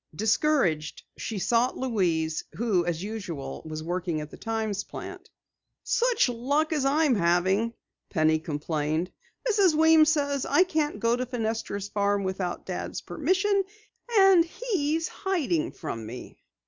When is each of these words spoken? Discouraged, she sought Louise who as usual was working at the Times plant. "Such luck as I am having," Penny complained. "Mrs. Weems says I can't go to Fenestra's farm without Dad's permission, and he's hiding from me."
Discouraged, 0.15 1.03
she 1.15 1.37
sought 1.37 1.77
Louise 1.77 2.43
who 2.53 2.83
as 2.87 3.03
usual 3.03 3.61
was 3.65 3.83
working 3.83 4.19
at 4.19 4.31
the 4.31 4.35
Times 4.37 4.83
plant. 4.83 5.29
"Such 5.83 6.27
luck 6.27 6.73
as 6.73 6.85
I 6.85 7.03
am 7.03 7.13
having," 7.13 7.75
Penny 8.09 8.39
complained. 8.39 9.11
"Mrs. 9.47 9.75
Weems 9.75 10.11
says 10.11 10.43
I 10.47 10.63
can't 10.63 10.99
go 10.99 11.15
to 11.15 11.27
Fenestra's 11.27 11.89
farm 11.89 12.23
without 12.23 12.65
Dad's 12.65 13.01
permission, 13.01 13.63
and 14.17 14.43
he's 14.43 15.07
hiding 15.07 15.71
from 15.71 16.03
me." 16.07 16.39